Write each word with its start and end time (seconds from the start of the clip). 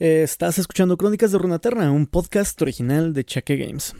Estás 0.00 0.58
escuchando 0.58 0.96
Crónicas 0.96 1.30
de 1.30 1.38
Runaterra, 1.38 1.92
un 1.92 2.08
podcast 2.08 2.60
original 2.60 3.12
de 3.12 3.24
Chaque 3.24 3.56
Games. 3.56 3.94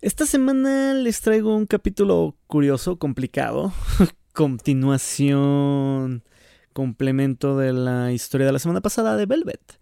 Esta 0.00 0.24
semana 0.24 0.94
les 0.94 1.20
traigo 1.20 1.54
un 1.54 1.66
capítulo 1.66 2.38
curioso, 2.46 2.98
complicado, 2.98 3.70
continuación, 4.32 6.24
complemento 6.72 7.58
de 7.58 7.74
la 7.74 8.12
historia 8.12 8.46
de 8.46 8.54
la 8.54 8.58
semana 8.58 8.80
pasada 8.80 9.14
de 9.14 9.26
Velvet. 9.26 9.78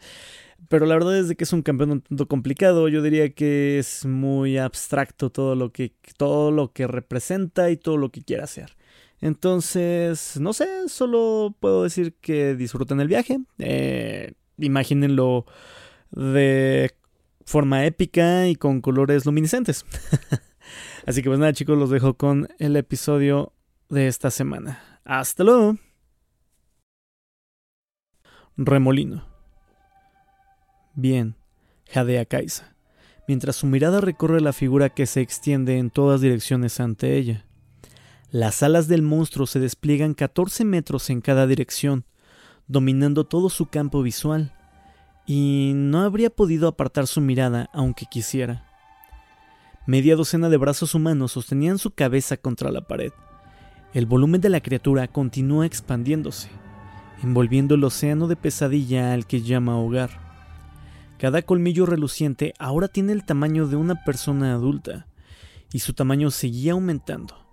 Pero 0.69 0.87
la 0.87 0.95
verdad 0.95 1.17
es 1.17 1.37
que 1.37 1.45
es 1.45 1.53
un 1.53 1.63
campeón 1.63 1.93
un 1.93 2.01
tanto 2.01 2.27
complicado, 2.27 2.89
yo 2.89 3.01
diría 3.01 3.33
que 3.33 3.79
es 3.79 4.05
muy 4.07 4.59
abstracto 4.59 5.31
todo 5.31 5.55
lo 5.55 5.71
que, 5.71 5.95
todo 6.17 6.51
lo 6.51 6.73
que 6.73 6.89
representa 6.89 7.71
y 7.71 7.77
todo 7.77 7.97
lo 7.97 8.11
que 8.11 8.25
quiere 8.25 8.43
hacer. 8.43 8.77
Entonces, 9.21 10.37
no 10.41 10.53
sé, 10.53 10.89
solo 10.89 11.55
puedo 11.61 11.85
decir 11.85 12.17
que 12.21 12.57
disfruten 12.57 12.99
el 12.99 13.07
viaje. 13.07 13.39
Eh, 13.59 14.33
imagínenlo 14.59 15.47
de 16.11 16.95
forma 17.45 17.85
épica 17.85 18.49
y 18.49 18.57
con 18.57 18.81
colores 18.81 19.27
luminiscentes. 19.27 19.85
Así 21.07 21.23
que 21.23 21.29
pues 21.29 21.39
nada 21.39 21.53
chicos, 21.53 21.79
los 21.79 21.91
dejo 21.91 22.15
con 22.15 22.49
el 22.59 22.77
episodio 22.77 23.53
de 23.89 24.07
esta 24.07 24.31
semana. 24.31 25.01
Hasta 25.05 25.45
luego. 25.45 25.77
Remolino. 28.57 29.27
Bien, 30.95 31.35
jadea 31.89 32.25
Kaisa, 32.25 32.77
mientras 33.27 33.57
su 33.57 33.67
mirada 33.67 34.01
recorre 34.01 34.41
la 34.41 34.53
figura 34.53 34.91
que 34.91 35.07
se 35.07 35.21
extiende 35.21 35.79
en 35.79 35.91
todas 35.91 36.21
direcciones 36.21 36.79
ante 36.79 37.17
ella. 37.17 37.45
Las 38.31 38.63
alas 38.63 38.87
del 38.87 39.03
monstruo 39.03 39.47
se 39.47 39.61
despliegan 39.61 40.15
14 40.15 40.65
metros 40.65 41.11
en 41.11 41.21
cada 41.21 41.47
dirección, 41.47 42.05
dominando 42.67 43.25
todo 43.25 43.49
su 43.51 43.67
campo 43.67 44.03
visual, 44.03 44.53
y 45.27 45.73
no 45.75 46.03
habría 46.03 46.31
podido 46.31 46.69
apartar 46.69 47.07
su 47.07 47.21
mirada 47.21 47.71
aunque 47.73 48.07
quisiera. 48.07 48.65
Media 49.87 50.17
docena 50.17 50.49
de 50.49 50.57
brazos 50.57 50.95
humanos 50.95 51.33
sostenían 51.33 51.79
su 51.79 51.91
cabeza 51.91 52.37
contra 52.37 52.71
la 52.71 52.83
pared. 52.83 53.13
El 53.93 54.07
volumen 54.07 54.41
de 54.41 54.49
la 54.49 54.61
criatura 54.61 55.09
continúa 55.09 55.67
expandiéndose, 55.67 56.49
envolviendo 57.23 57.75
el 57.75 57.85
océano 57.85 58.27
de 58.27 58.37
pesadilla 58.37 59.13
al 59.13 59.27
que 59.27 59.43
llama 59.43 59.79
hogar. 59.79 60.11
Cada 61.19 61.43
colmillo 61.43 61.87
reluciente 61.87 62.55
ahora 62.59 62.89
tiene 62.89 63.13
el 63.13 63.25
tamaño 63.25 63.67
de 63.67 63.77
una 63.77 64.05
persona 64.05 64.53
adulta, 64.53 65.07
y 65.73 65.81
su 65.81 65.93
tamaño 65.93 66.31
seguía 66.31 66.73
aumentando. 66.73 67.44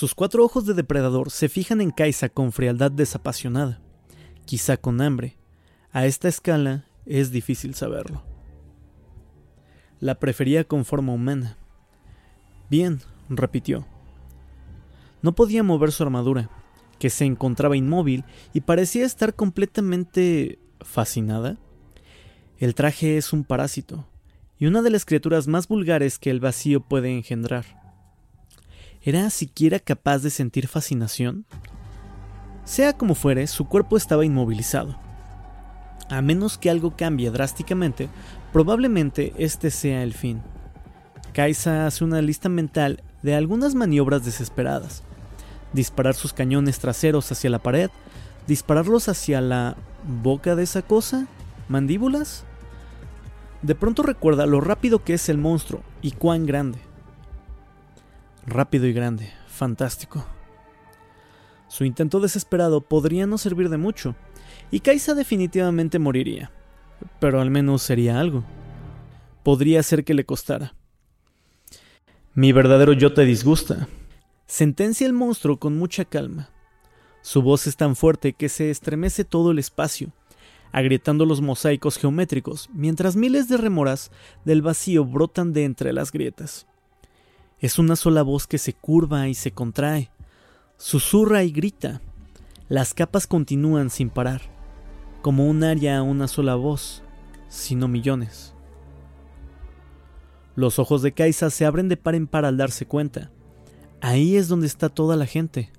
Sus 0.00 0.14
cuatro 0.14 0.42
ojos 0.42 0.64
de 0.64 0.72
depredador 0.72 1.30
se 1.30 1.50
fijan 1.50 1.82
en 1.82 1.90
Kaisa 1.90 2.30
con 2.30 2.52
frialdad 2.52 2.90
desapasionada, 2.90 3.82
quizá 4.46 4.78
con 4.78 5.02
hambre. 5.02 5.36
A 5.92 6.06
esta 6.06 6.26
escala 6.26 6.86
es 7.04 7.32
difícil 7.32 7.74
saberlo. 7.74 8.22
La 9.98 10.14
prefería 10.14 10.64
con 10.64 10.86
forma 10.86 11.12
humana. 11.12 11.58
Bien, 12.70 13.02
repitió. 13.28 13.86
No 15.20 15.34
podía 15.34 15.62
mover 15.62 15.92
su 15.92 16.02
armadura, 16.02 16.48
que 16.98 17.10
se 17.10 17.26
encontraba 17.26 17.76
inmóvil 17.76 18.24
y 18.54 18.62
parecía 18.62 19.04
estar 19.04 19.34
completamente 19.34 20.58
fascinada. 20.80 21.58
El 22.56 22.74
traje 22.74 23.18
es 23.18 23.34
un 23.34 23.44
parásito, 23.44 24.08
y 24.56 24.64
una 24.64 24.80
de 24.80 24.88
las 24.88 25.04
criaturas 25.04 25.46
más 25.46 25.68
vulgares 25.68 26.18
que 26.18 26.30
el 26.30 26.40
vacío 26.40 26.80
puede 26.80 27.14
engendrar. 27.14 27.79
¿Era 29.02 29.30
siquiera 29.30 29.78
capaz 29.78 30.18
de 30.18 30.28
sentir 30.28 30.68
fascinación? 30.68 31.46
Sea 32.66 32.92
como 32.92 33.14
fuere, 33.14 33.46
su 33.46 33.66
cuerpo 33.66 33.96
estaba 33.96 34.26
inmovilizado. 34.26 34.94
A 36.10 36.20
menos 36.20 36.58
que 36.58 36.68
algo 36.68 36.98
cambie 36.98 37.30
drásticamente, 37.30 38.10
probablemente 38.52 39.32
este 39.38 39.70
sea 39.70 40.02
el 40.02 40.12
fin. 40.12 40.42
Kaisa 41.32 41.86
hace 41.86 42.04
una 42.04 42.20
lista 42.20 42.50
mental 42.50 43.02
de 43.22 43.34
algunas 43.34 43.74
maniobras 43.74 44.26
desesperadas. 44.26 45.02
Disparar 45.72 46.14
sus 46.14 46.34
cañones 46.34 46.78
traseros 46.78 47.32
hacia 47.32 47.48
la 47.48 47.60
pared, 47.60 47.88
dispararlos 48.46 49.08
hacia 49.08 49.40
la 49.40 49.76
boca 50.22 50.56
de 50.56 50.64
esa 50.64 50.82
cosa, 50.82 51.26
mandíbulas. 51.68 52.44
De 53.62 53.74
pronto 53.74 54.02
recuerda 54.02 54.44
lo 54.44 54.60
rápido 54.60 55.04
que 55.04 55.14
es 55.14 55.30
el 55.30 55.38
monstruo 55.38 55.80
y 56.02 56.10
cuán 56.10 56.44
grande 56.44 56.89
rápido 58.46 58.86
y 58.86 58.92
grande, 58.92 59.32
fantástico. 59.46 60.24
Su 61.68 61.84
intento 61.84 62.20
desesperado 62.20 62.80
podría 62.80 63.26
no 63.26 63.38
servir 63.38 63.68
de 63.68 63.76
mucho, 63.76 64.16
y 64.70 64.80
Kaisa 64.80 65.14
definitivamente 65.14 65.98
moriría, 65.98 66.50
pero 67.20 67.40
al 67.40 67.50
menos 67.50 67.82
sería 67.82 68.18
algo. 68.18 68.44
Podría 69.42 69.82
ser 69.82 70.04
que 70.04 70.14
le 70.14 70.24
costara. 70.24 70.74
Mi 72.34 72.52
verdadero 72.52 72.92
yo 72.92 73.12
te 73.12 73.24
disgusta. 73.24 73.88
Sentencia 74.46 75.06
el 75.06 75.12
monstruo 75.12 75.58
con 75.58 75.76
mucha 75.76 76.04
calma. 76.04 76.50
Su 77.22 77.42
voz 77.42 77.66
es 77.66 77.76
tan 77.76 77.96
fuerte 77.96 78.32
que 78.32 78.48
se 78.48 78.70
estremece 78.70 79.24
todo 79.24 79.50
el 79.50 79.58
espacio, 79.58 80.12
agrietando 80.72 81.26
los 81.26 81.40
mosaicos 81.40 81.98
geométricos, 81.98 82.70
mientras 82.72 83.16
miles 83.16 83.48
de 83.48 83.56
remoras 83.56 84.10
del 84.44 84.62
vacío 84.62 85.04
brotan 85.04 85.52
de 85.52 85.64
entre 85.64 85.92
las 85.92 86.12
grietas. 86.12 86.66
Es 87.60 87.78
una 87.78 87.94
sola 87.94 88.22
voz 88.22 88.46
que 88.46 88.56
se 88.56 88.72
curva 88.72 89.28
y 89.28 89.34
se 89.34 89.52
contrae, 89.52 90.10
susurra 90.78 91.42
y 91.42 91.50
grita. 91.50 92.00
Las 92.68 92.94
capas 92.94 93.26
continúan 93.26 93.90
sin 93.90 94.08
parar, 94.08 94.40
como 95.20 95.46
un 95.46 95.62
área 95.62 95.98
a 95.98 96.02
una 96.02 96.26
sola 96.26 96.54
voz, 96.54 97.02
sino 97.48 97.86
millones. 97.86 98.54
Los 100.56 100.78
ojos 100.78 101.02
de 101.02 101.12
Kaisa 101.12 101.50
se 101.50 101.66
abren 101.66 101.88
de 101.90 101.98
par 101.98 102.14
en 102.14 102.26
par 102.26 102.46
al 102.46 102.56
darse 102.56 102.86
cuenta. 102.86 103.30
Ahí 104.00 104.36
es 104.36 104.48
donde 104.48 104.66
está 104.66 104.88
toda 104.88 105.16
la 105.16 105.26
gente. 105.26 105.70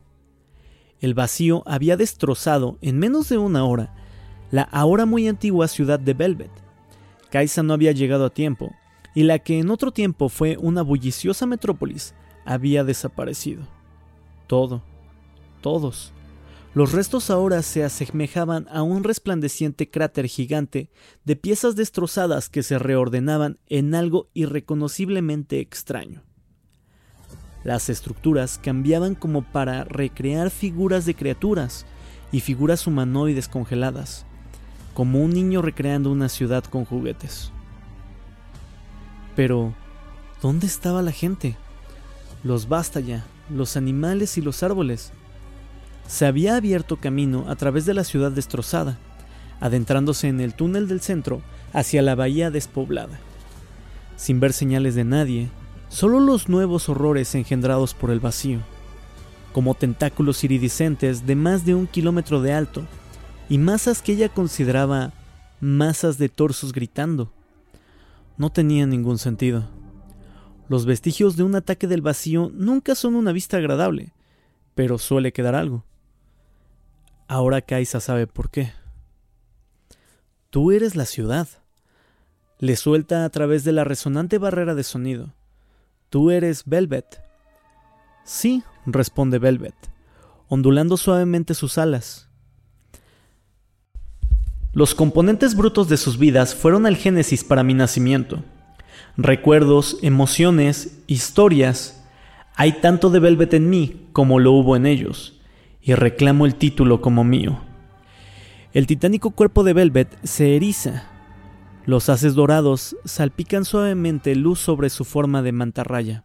El 0.99 1.15
vacío 1.15 1.63
había 1.65 1.97
destrozado 1.97 2.77
en 2.81 2.99
menos 2.99 3.29
de 3.29 3.39
una 3.39 3.65
hora 3.65 3.95
la 4.51 4.63
ahora 4.63 5.07
muy 5.07 5.27
antigua 5.27 5.67
ciudad 5.67 5.99
de 5.99 6.13
Velvet. 6.13 6.51
Kaisa 7.31 7.63
no 7.63 7.73
había 7.73 7.93
llegado 7.93 8.25
a 8.25 8.29
tiempo, 8.29 8.75
y 9.13 9.23
la 9.23 9.39
que 9.39 9.59
en 9.59 9.69
otro 9.69 9.91
tiempo 9.91 10.29
fue 10.29 10.57
una 10.57 10.81
bulliciosa 10.81 11.45
metrópolis 11.45 12.13
había 12.45 12.83
desaparecido. 12.83 13.67
Todo, 14.47 14.81
todos. 15.61 16.13
Los 16.73 16.93
restos 16.93 17.29
ahora 17.29 17.63
se 17.63 17.83
asemejaban 17.83 18.65
a 18.71 18.81
un 18.81 19.03
resplandeciente 19.03 19.89
cráter 19.89 20.27
gigante 20.27 20.89
de 21.25 21.35
piezas 21.35 21.75
destrozadas 21.75 22.47
que 22.47 22.63
se 22.63 22.79
reordenaban 22.79 23.59
en 23.67 23.93
algo 23.93 24.29
irreconociblemente 24.33 25.59
extraño. 25.59 26.23
Las 27.65 27.89
estructuras 27.89 28.57
cambiaban 28.57 29.15
como 29.15 29.43
para 29.43 29.83
recrear 29.83 30.49
figuras 30.49 31.05
de 31.05 31.13
criaturas 31.13 31.85
y 32.31 32.39
figuras 32.39 32.87
humanoides 32.87 33.49
congeladas, 33.49 34.25
como 34.93 35.19
un 35.19 35.31
niño 35.31 35.61
recreando 35.61 36.09
una 36.09 36.29
ciudad 36.29 36.63
con 36.63 36.85
juguetes. 36.85 37.51
Pero, 39.35 39.73
¿dónde 40.41 40.67
estaba 40.67 41.01
la 41.01 41.11
gente? 41.11 41.55
Los 42.43 42.67
basta 42.67 42.99
ya, 42.99 43.25
los 43.49 43.77
animales 43.77 44.37
y 44.37 44.41
los 44.41 44.63
árboles. 44.63 45.11
Se 46.07 46.25
había 46.25 46.55
abierto 46.55 46.97
camino 46.97 47.45
a 47.47 47.55
través 47.55 47.85
de 47.85 47.93
la 47.93 48.03
ciudad 48.03 48.31
destrozada, 48.31 48.97
adentrándose 49.59 50.27
en 50.27 50.41
el 50.41 50.53
túnel 50.53 50.87
del 50.87 51.01
centro 51.01 51.41
hacia 51.71 52.01
la 52.01 52.15
bahía 52.15 52.51
despoblada. 52.51 53.19
Sin 54.17 54.39
ver 54.39 54.53
señales 54.53 54.95
de 54.95 55.05
nadie, 55.05 55.49
solo 55.87 56.19
los 56.19 56.49
nuevos 56.49 56.89
horrores 56.89 57.33
engendrados 57.35 57.93
por 57.93 58.11
el 58.11 58.19
vacío, 58.19 58.59
como 59.53 59.75
tentáculos 59.75 60.43
iridiscentes 60.43 61.25
de 61.25 61.35
más 61.35 61.65
de 61.65 61.75
un 61.75 61.87
kilómetro 61.87 62.41
de 62.41 62.53
alto, 62.53 62.85
y 63.49 63.57
masas 63.57 64.01
que 64.01 64.13
ella 64.13 64.29
consideraba 64.29 65.13
masas 65.59 66.17
de 66.17 66.29
torsos 66.29 66.73
gritando 66.73 67.31
no 68.41 68.51
tenía 68.51 68.87
ningún 68.87 69.19
sentido. 69.19 69.69
Los 70.67 70.87
vestigios 70.87 71.37
de 71.37 71.43
un 71.43 71.53
ataque 71.53 71.85
del 71.85 72.01
vacío 72.01 72.49
nunca 72.51 72.95
son 72.95 73.13
una 73.13 73.31
vista 73.31 73.57
agradable, 73.57 74.15
pero 74.73 74.97
suele 74.97 75.31
quedar 75.31 75.53
algo. 75.53 75.85
Ahora 77.27 77.61
Kaisa 77.61 77.99
sabe 77.99 78.25
por 78.25 78.49
qué. 78.49 78.73
Tú 80.49 80.71
eres 80.71 80.95
la 80.95 81.05
ciudad. 81.05 81.47
Le 82.57 82.75
suelta 82.77 83.25
a 83.25 83.29
través 83.29 83.63
de 83.63 83.73
la 83.73 83.83
resonante 83.83 84.39
barrera 84.39 84.73
de 84.73 84.85
sonido. 84.85 85.35
Tú 86.09 86.31
eres 86.31 86.63
Velvet. 86.65 87.21
Sí, 88.23 88.63
responde 88.87 89.37
Velvet, 89.37 89.75
ondulando 90.47 90.97
suavemente 90.97 91.53
sus 91.53 91.77
alas. 91.77 92.30
Los 94.73 94.95
componentes 94.95 95.55
brutos 95.55 95.89
de 95.89 95.97
sus 95.97 96.17
vidas 96.17 96.55
fueron 96.55 96.87
el 96.87 96.95
génesis 96.95 97.43
para 97.43 97.61
mi 97.61 97.73
nacimiento. 97.73 98.41
Recuerdos, 99.17 99.97
emociones, 100.01 100.97
historias. 101.07 102.01
Hay 102.55 102.79
tanto 102.79 103.09
de 103.09 103.19
Velvet 103.19 103.53
en 103.53 103.69
mí 103.69 104.07
como 104.13 104.39
lo 104.39 104.53
hubo 104.53 104.77
en 104.77 104.85
ellos, 104.85 105.41
y 105.81 105.93
reclamo 105.93 106.45
el 106.45 106.55
título 106.55 107.01
como 107.01 107.25
mío. 107.25 107.59
El 108.71 108.87
titánico 108.87 109.31
cuerpo 109.31 109.65
de 109.65 109.73
Velvet 109.73 110.17
se 110.23 110.55
eriza. 110.55 111.03
Los 111.85 112.07
haces 112.07 112.33
dorados 112.33 112.95
salpican 113.03 113.65
suavemente 113.65 114.35
luz 114.35 114.59
sobre 114.59 114.89
su 114.89 115.03
forma 115.03 115.41
de 115.41 115.51
mantarraya, 115.51 116.23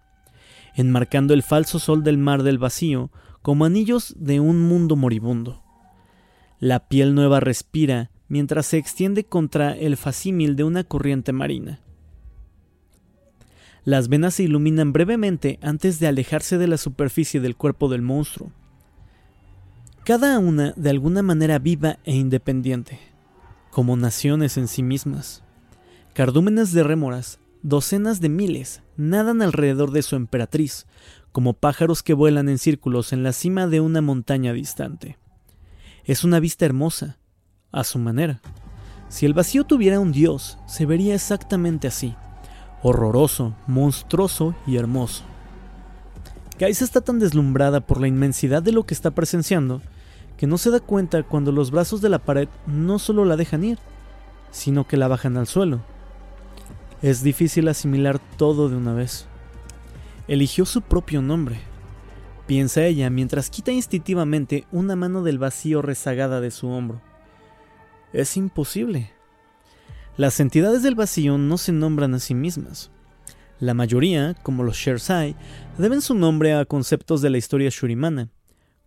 enmarcando 0.77 1.35
el 1.35 1.43
falso 1.43 1.81
sol 1.81 2.05
del 2.05 2.19
mar 2.19 2.45
del 2.45 2.59
vacío 2.59 3.11
como 3.43 3.65
anillos 3.65 4.15
de 4.17 4.39
un 4.39 4.63
mundo 4.63 4.95
moribundo. 4.95 5.65
La 6.61 6.89
piel 6.89 7.17
nueva 7.17 7.41
respira 7.41 8.11
mientras 8.29 8.67
se 8.67 8.79
extiende 8.79 9.25
contra 9.25 9.77
el 9.77 9.97
facímil 9.97 10.57
de 10.57 10.65
una 10.65 10.85
corriente 10.85 11.33
marina. 11.33 11.81
Las 13.85 14.09
venas 14.09 14.35
se 14.35 14.43
iluminan 14.43 14.93
brevemente 14.93 15.61
antes 15.63 16.01
de 16.01 16.09
alejarse 16.09 16.59
de 16.59 16.67
la 16.67 16.77
superficie 16.77 17.41
del 17.41 17.57
cuerpo 17.57 17.89
del 17.89 18.03
monstruo. 18.03 18.51
Cada 20.05 20.39
una 20.41 20.73
de 20.77 20.91
alguna 20.91 21.23
manera 21.23 21.59
viva 21.61 21.99
e 22.05 22.17
independiente, 22.17 22.99
como 23.71 23.97
naciones 23.97 24.57
en 24.57 24.67
sí 24.67 24.83
mismas. 24.83 25.45
Cardúmenes 26.15 26.73
de 26.73 26.83
rémoras, 26.83 27.39
docenas 27.63 28.21
de 28.21 28.29
miles, 28.29 28.83
nadan 28.97 29.43
alrededor 29.43 29.93
de 29.93 30.03
su 30.03 30.17
emperatriz, 30.17 30.87
como 31.31 31.53
pájaros 31.53 32.03
que 32.03 32.15
vuelan 32.15 32.49
en 32.49 32.59
círculos 32.59 33.13
en 33.13 33.23
la 33.23 33.33
cima 33.33 33.67
de 33.67 33.81
una 33.81 34.01
montaña 34.01 34.53
distante. 34.53 35.19
Es 36.05 36.25
una 36.25 36.41
vista 36.41 36.65
hermosa, 36.65 37.19
a 37.77 37.85
su 37.85 37.99
manera. 37.99 38.41
Si 39.09 39.27
el 39.27 39.35
vacío 39.35 39.65
tuviera 39.65 40.01
un 40.01 40.11
dios, 40.11 40.59
se 40.67 40.87
vería 40.87 41.15
exactamente 41.15 41.87
así, 41.87 42.17
horroroso, 42.83 43.55
monstruoso 43.69 44.55
y 44.67 44.77
hermoso. 44.77 45.23
Kaisa 46.59 46.85
está 46.85 47.01
tan 47.01 47.19
deslumbrada 47.19 47.81
por 47.81 48.01
la 48.01 48.09
inmensidad 48.09 48.63
de 48.63 48.73
lo 48.73 48.85
que 48.85 48.95
está 48.95 49.13
presenciando 49.13 49.83
que 50.37 50.47
no 50.47 50.59
se 50.59 50.71
da 50.71 50.81
cuenta 50.81 51.23
cuando 51.23 51.53
los 51.53 51.71
brazos 51.71 52.01
de 52.01 52.09
la 52.09 52.19
pared 52.19 52.49
no 52.67 52.99
solo 52.99 53.25
la 53.25 53.37
dejan 53.37 53.65
ir, 53.65 53.79
sino 54.51 54.87
que 54.87 54.97
la 54.97 55.09
bajan 55.09 55.37
al 55.37 55.47
suelo. 55.47 55.81
Es 57.03 57.23
difícil 57.23 57.69
asimilar 57.69 58.19
todo 58.37 58.69
de 58.69 58.77
una 58.77 58.93
vez. 58.93 59.27
Eligió 60.29 60.67
su 60.67 60.83
propio 60.83 61.23
nombre, 61.23 61.61
piensa 62.47 62.85
ella 62.85 63.11
mientras 63.11 63.51
quita 63.51 63.73
instintivamente 63.73 64.67
una 64.73 64.97
mano 64.97 65.23
del 65.23 65.39
vacío 65.39 65.83
rezagada 65.83 66.41
de 66.41 66.51
su 66.51 66.69
hombro. 66.69 67.01
Es 68.17 68.39
imposible. 68.39 69.13
Las 70.17 70.41
entidades 70.41 70.83
del 70.83 70.95
vacío 70.95 71.37
no 71.37 71.59
se 71.59 71.71
nombran 71.71 72.15
a 72.15 72.19
sí 72.19 72.35
mismas. 72.35 72.91
La 73.61 73.75
mayoría, 73.75 74.33
como 74.43 74.63
los 74.63 74.79
Shersai, 74.79 75.37
deben 75.77 76.01
su 76.01 76.15
nombre 76.15 76.55
a 76.55 76.65
conceptos 76.65 77.21
de 77.21 77.29
la 77.29 77.37
historia 77.37 77.69
shurimana, 77.69 78.31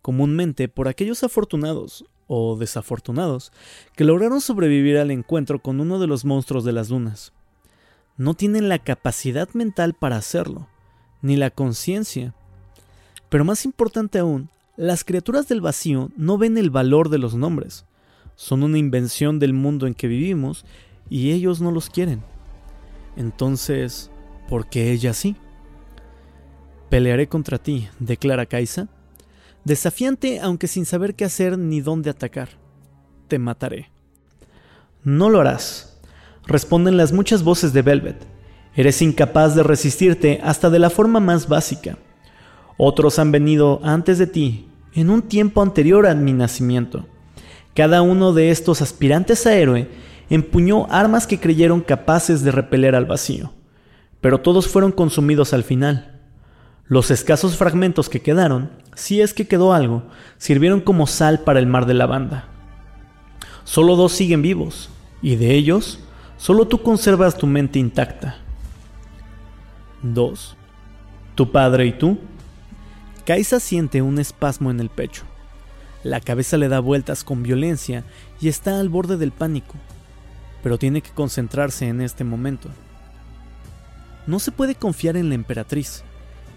comúnmente 0.02 0.68
por 0.68 0.88
aquellos 0.88 1.24
afortunados 1.24 2.06
o 2.26 2.58
desafortunados 2.58 3.52
que 3.96 4.04
lograron 4.04 4.42
sobrevivir 4.42 4.98
al 4.98 5.12
encuentro 5.12 5.62
con 5.62 5.80
uno 5.80 6.00
de 6.00 6.08
los 6.08 6.26
monstruos 6.26 6.64
de 6.64 6.72
las 6.72 6.88
dunas. 6.88 7.32
No 8.18 8.34
tienen 8.34 8.68
la 8.68 8.80
capacidad 8.80 9.48
mental 9.54 9.94
para 9.94 10.18
hacerlo, 10.18 10.68
ni 11.22 11.36
la 11.36 11.52
conciencia. 11.52 12.34
Pero 13.30 13.46
más 13.46 13.64
importante 13.64 14.18
aún, 14.18 14.50
las 14.76 15.04
criaturas 15.04 15.48
del 15.48 15.62
vacío 15.62 16.10
no 16.18 16.40
ven 16.40 16.58
el 16.58 16.72
valor 16.72 17.10
de 17.10 17.20
los 17.20 17.36
nombres. 17.36 17.86
Son 18.40 18.64
una 18.64 18.78
invención 18.78 19.38
del 19.38 19.52
mundo 19.52 19.86
en 19.86 19.94
que 19.94 20.08
vivimos 20.08 20.64
y 21.10 21.32
ellos 21.32 21.60
no 21.60 21.72
los 21.72 21.90
quieren. 21.90 22.22
Entonces, 23.18 24.10
¿por 24.48 24.70
qué 24.70 24.94
ella 24.94 25.14
sí? 25.14 25.36
Pelearé 26.90 27.28
contra 27.28 27.58
ti, 27.58 27.90
declara 28.00 28.46
Kaisa, 28.46 28.88
desafiante 29.66 30.40
aunque 30.40 30.68
sin 30.68 30.86
saber 30.86 31.16
qué 31.16 31.26
hacer 31.26 31.58
ni 31.58 31.82
dónde 31.82 32.10
atacar. 32.10 32.48
Te 33.28 33.40
mataré. 33.40 33.90
No 35.04 35.30
lo 35.30 35.42
harás, 35.42 36.00
responden 36.48 36.96
las 36.96 37.12
muchas 37.12 37.44
voces 37.44 37.74
de 37.74 37.82
Velvet. 37.82 38.26
Eres 38.74 39.02
incapaz 39.02 39.54
de 39.54 39.64
resistirte 39.64 40.40
hasta 40.42 40.70
de 40.70 40.80
la 40.80 40.90
forma 40.90 41.20
más 41.20 41.50
básica. 41.50 41.98
Otros 42.78 43.20
han 43.20 43.34
venido 43.34 43.82
antes 43.84 44.18
de 44.18 44.28
ti, 44.28 44.70
en 44.94 45.10
un 45.10 45.24
tiempo 45.24 45.62
anterior 45.62 46.08
a 46.08 46.16
mi 46.16 46.32
nacimiento. 46.32 47.06
Cada 47.80 48.02
uno 48.02 48.34
de 48.34 48.52
estos 48.52 48.82
aspirantes 48.82 49.48
a 49.48 49.56
héroe 49.56 49.88
empuñó 50.30 50.88
armas 50.92 51.26
que 51.26 51.40
creyeron 51.40 51.80
capaces 51.80 52.44
de 52.44 52.52
repeler 52.52 52.94
al 52.94 53.06
vacío, 53.06 53.54
pero 54.20 54.42
todos 54.42 54.68
fueron 54.68 54.92
consumidos 54.92 55.54
al 55.54 55.64
final. 55.64 56.20
Los 56.88 57.10
escasos 57.10 57.56
fragmentos 57.56 58.10
que 58.10 58.22
quedaron, 58.22 58.70
si 58.96 59.22
es 59.22 59.34
que 59.34 59.48
quedó 59.48 59.72
algo, 59.72 60.04
sirvieron 60.38 60.82
como 60.82 61.08
sal 61.08 61.40
para 61.46 61.60
el 61.60 61.68
mar 61.68 61.86
de 61.86 61.94
lavanda. 61.94 62.50
Solo 63.64 63.96
dos 63.96 64.12
siguen 64.12 64.42
vivos, 64.42 64.90
y 65.22 65.38
de 65.38 65.54
ellos, 65.54 66.02
solo 66.36 66.68
tú 66.68 66.84
conservas 66.84 67.38
tu 67.38 67.48
mente 67.48 67.80
intacta. 67.80 68.40
Dos. 70.02 70.58
Tu 71.34 71.50
padre 71.50 71.86
y 71.86 71.94
tú. 71.94 72.18
Kaisa 73.26 73.62
siente 73.62 74.02
un 74.02 74.20
espasmo 74.20 74.70
en 74.70 74.82
el 74.82 74.90
pecho. 74.90 75.29
La 76.04 76.22
cabeza 76.22 76.58
le 76.58 76.70
da 76.70 76.80
vueltas 76.80 77.24
con 77.24 77.44
violencia 77.44 78.04
y 78.40 78.48
está 78.48 78.80
al 78.80 78.90
borde 78.90 79.18
del 79.18 79.32
pánico, 79.32 79.76
pero 80.64 80.78
tiene 80.78 81.02
que 81.02 81.12
concentrarse 81.12 81.88
en 81.88 82.02
este 82.02 82.24
momento. 82.24 82.70
No 84.28 84.40
se 84.40 84.52
puede 84.52 84.76
confiar 84.76 85.18
en 85.18 85.30
la 85.30 85.36
emperatriz 85.36 86.04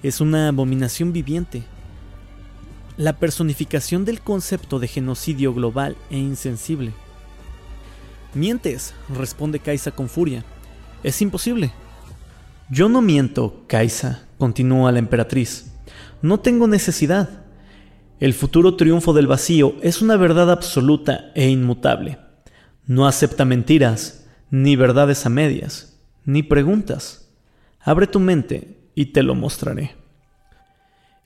es 0.03 0.21
una 0.21 0.49
abominación 0.49 1.13
viviente. 1.13 1.63
La 2.97 3.19
personificación 3.19 4.05
del 4.05 4.21
concepto 4.21 4.81
de 4.81 4.89
genocidio 4.89 5.55
global 5.55 5.97
e 6.11 6.19
insensible. 6.19 6.93
Mientes, 8.35 8.95
responde 9.09 9.61
Kaisa 9.61 9.93
con 9.93 10.09
furia. 10.09 10.45
Es 11.05 11.23
imposible. 11.23 11.73
Yo 12.69 12.89
no 12.89 13.01
miento, 13.01 13.65
Kaisa, 13.69 14.27
continúa 14.39 14.91
la 14.93 14.99
emperatriz. 14.99 15.73
No 16.21 16.41
tengo 16.41 16.67
necesidad. 16.67 17.42
El 18.23 18.35
futuro 18.35 18.77
triunfo 18.77 19.13
del 19.13 19.27
vacío 19.27 19.75
es 19.83 20.01
una 20.01 20.17
verdad 20.17 20.49
absoluta 20.53 21.33
e 21.35 21.49
inmutable. 21.49 22.21
No 22.87 23.09
acepta 23.09 23.45
mentiras, 23.45 24.29
ni 24.49 24.77
verdades 24.77 25.27
a 25.27 25.29
medias, 25.29 26.01
ni 26.25 26.45
preguntas. 26.45 27.29
Abre 27.81 28.07
tu 28.07 28.21
mente 28.21 28.79
y 28.95 29.07
te 29.07 29.25
lo 29.25 29.35
mostraré. 29.35 29.97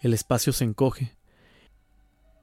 El 0.00 0.14
espacio 0.14 0.54
se 0.54 0.64
encoge. 0.64 1.12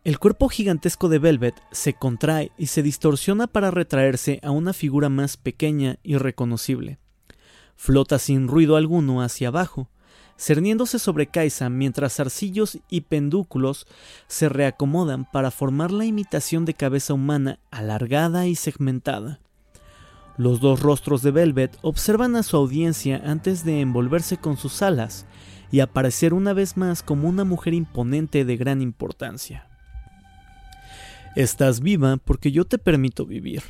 El 0.03 0.19
cuerpo 0.19 0.49
gigantesco 0.49 1.09
de 1.09 1.17
Velvet 1.17 1.55
se 1.71 1.93
contrae 1.93 2.51
y 2.55 2.67
se 2.67 2.83
distorsiona 2.83 3.47
para 3.47 3.71
retraerse 3.71 4.39
a 4.43 4.51
una 4.51 4.73
figura 4.73 5.09
más 5.09 5.35
pequeña 5.35 5.97
y 6.03 6.17
reconocible. 6.17 6.99
Flota 7.75 8.19
sin 8.19 8.47
ruido 8.47 8.75
alguno 8.75 9.23
hacia 9.23 9.47
abajo, 9.47 9.89
cerniéndose 10.37 10.99
sobre 10.99 11.27
Kaisa 11.27 11.69
mientras 11.69 12.19
arcillos 12.19 12.79
y 12.89 13.01
pendúculos 13.01 13.87
se 14.27 14.49
reacomodan 14.49 15.25
para 15.25 15.51
formar 15.51 15.91
la 15.91 16.05
imitación 16.05 16.65
de 16.65 16.73
cabeza 16.73 17.13
humana 17.13 17.59
alargada 17.71 18.47
y 18.47 18.55
segmentada. 18.55 19.39
Los 20.37 20.59
dos 20.59 20.81
rostros 20.81 21.21
de 21.21 21.31
Velvet 21.31 21.77
observan 21.81 22.35
a 22.35 22.43
su 22.43 22.57
audiencia 22.57 23.21
antes 23.23 23.63
de 23.63 23.81
envolverse 23.81 24.37
con 24.37 24.57
sus 24.57 24.81
alas 24.81 25.25
y 25.71 25.79
aparecer 25.79 26.33
una 26.33 26.53
vez 26.53 26.75
más 26.75 27.03
como 27.03 27.27
una 27.27 27.43
mujer 27.43 27.73
imponente 27.73 28.45
de 28.45 28.57
gran 28.57 28.81
importancia. 28.81 29.67
Estás 31.35 31.79
viva 31.81 32.17
porque 32.17 32.51
yo 32.51 32.65
te 32.65 32.77
permito 32.77 33.25
vivir, 33.25 33.63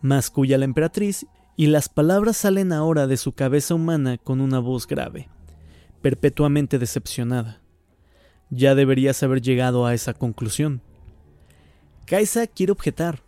masculla 0.00 0.58
la 0.58 0.64
emperatriz 0.64 1.26
y 1.56 1.66
las 1.66 1.88
palabras 1.88 2.36
salen 2.36 2.72
ahora 2.72 3.06
de 3.06 3.16
su 3.16 3.32
cabeza 3.32 3.74
humana 3.74 4.18
con 4.18 4.40
una 4.40 4.58
voz 4.58 4.86
grave, 4.86 5.28
perpetuamente 6.04 6.78
decepcionada. 6.78 7.62
Ya 8.50 8.74
deberías 8.74 9.22
haber 9.22 9.40
llegado 9.40 9.86
a 9.86 9.94
esa 9.94 10.12
conclusión. 10.12 10.82
Kaisa 12.04 12.46
quiere 12.46 12.72
objetar, 12.72 13.22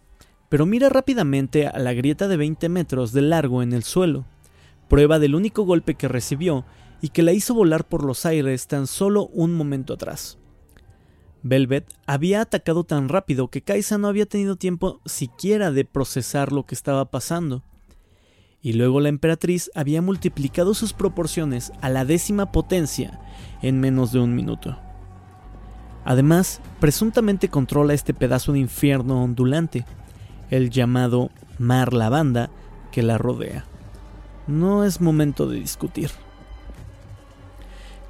pero 0.50 0.66
mira 0.66 0.90
rápidamente 0.90 1.66
a 1.68 1.78
la 1.78 1.94
grieta 1.94 2.28
de 2.28 2.36
20 2.36 2.68
metros 2.68 3.14
de 3.14 3.22
largo 3.22 3.62
en 3.62 3.72
el 3.72 3.82
suelo, 3.82 4.26
prueba 4.90 5.18
del 5.18 5.34
único 5.34 5.62
golpe 5.62 5.94
que 5.94 6.06
recibió 6.06 6.66
y 7.00 7.08
que 7.08 7.22
la 7.22 7.32
hizo 7.32 7.54
volar 7.54 7.88
por 7.88 8.04
los 8.04 8.26
aires 8.26 8.66
tan 8.66 8.86
solo 8.86 9.28
un 9.28 9.54
momento 9.54 9.94
atrás. 9.94 10.36
Velvet 11.42 11.86
había 12.06 12.42
atacado 12.42 12.84
tan 12.84 13.08
rápido 13.08 13.48
que 13.48 13.62
Kaisa 13.62 13.96
no 13.96 14.08
había 14.08 14.26
tenido 14.26 14.56
tiempo 14.56 15.00
siquiera 15.06 15.70
de 15.70 15.86
procesar 15.86 16.52
lo 16.52 16.66
que 16.66 16.74
estaba 16.74 17.10
pasando. 17.10 17.62
Y 18.66 18.72
luego 18.72 18.98
la 18.98 19.10
emperatriz 19.10 19.70
había 19.76 20.02
multiplicado 20.02 20.74
sus 20.74 20.92
proporciones 20.92 21.70
a 21.82 21.88
la 21.88 22.04
décima 22.04 22.50
potencia 22.50 23.20
en 23.62 23.78
menos 23.78 24.10
de 24.10 24.18
un 24.18 24.34
minuto. 24.34 24.76
Además, 26.04 26.60
presuntamente 26.80 27.48
controla 27.48 27.94
este 27.94 28.12
pedazo 28.12 28.54
de 28.54 28.58
infierno 28.58 29.22
ondulante, 29.22 29.84
el 30.50 30.70
llamado 30.70 31.30
Mar 31.60 31.92
Lavanda 31.92 32.50
que 32.90 33.04
la 33.04 33.18
rodea. 33.18 33.66
No 34.48 34.84
es 34.84 35.00
momento 35.00 35.48
de 35.48 35.60
discutir. 35.60 36.10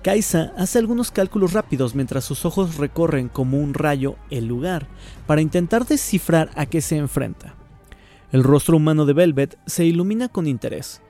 Kaisa 0.03 0.55
hace 0.57 0.79
algunos 0.79 1.11
cálculos 1.11 1.53
rápidos 1.53 1.95
mientras 1.95 2.25
sus 2.25 2.47
ojos 2.47 2.79
recorren 2.79 3.29
como 3.29 3.59
un 3.59 3.75
rayo 3.75 4.17
el 4.31 4.47
lugar 4.47 4.87
para 5.27 5.43
intentar 5.43 5.85
descifrar 5.85 6.49
a 6.55 6.65
qué 6.65 6.81
se 6.81 6.97
enfrenta. 6.97 7.57
El 8.33 8.43
rostro 8.43 8.77
humano 8.77 9.07
de 9.07 9.13
Velvet 9.13 9.59
se 9.67 9.85
ilumina 9.85 10.29
con 10.29 10.47
interés. 10.47 11.01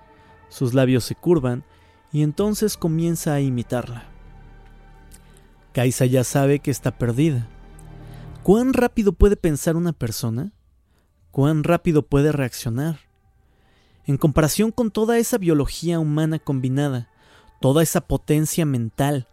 Sus 0.49 0.75
labios 0.75 1.05
se 1.05 1.15
curvan 1.15 1.65
y 2.13 2.23
entonces 2.23 2.77
comienza 2.77 3.35
a 3.35 3.41
imitarla. 3.41 4.05
Kaisa 5.73 6.07
ya 6.07 6.25
sabe 6.25 6.61
que 6.61 6.71
está 6.71 6.99
perdida. 6.99 7.49
¿Cuán 8.43 8.73
rápido 8.75 9.13
puede 9.13 9.37
pensar 9.37 9.77
una 9.77 9.93
persona? 9.93 10.53
¿Cuán 11.31 11.65
rápido 11.65 12.03
puede 12.03 12.33
reaccionar? 12.33 13.01
En 14.07 14.19
comparación 14.19 14.71
con 14.71 14.91
toda 14.91 15.19
esa 15.19 15.37
biología 15.37 15.99
humana 15.99 16.39
combinada, 16.39 17.11
toda 17.61 17.83
esa 17.83 18.03
potencia 18.03 18.65
mental, 18.65 19.27